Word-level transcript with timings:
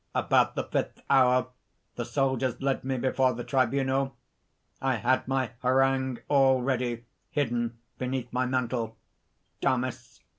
"About 0.15 0.55
the 0.55 0.63
fifth 0.63 1.03
hour, 1.11 1.49
the 1.95 2.05
soldiers 2.05 2.59
led 2.59 2.83
me 2.83 2.97
before 2.97 3.33
the 3.33 3.43
tribunal. 3.43 4.15
I 4.81 4.95
had 4.95 5.27
my 5.27 5.51
harangue 5.61 6.17
all 6.27 6.59
ready 6.63 7.05
hidden 7.29 7.77
beneath 7.99 8.33
my 8.33 8.47
mantle." 8.47 8.97
DAMIS. 9.59 10.19